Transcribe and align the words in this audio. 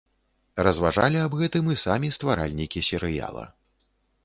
Разважалі 0.67 1.19
аб 1.25 1.33
гэтым 1.41 1.69
і 1.75 1.77
самі 1.83 2.09
стваральнікі 2.17 2.85
серыяла. 2.91 3.49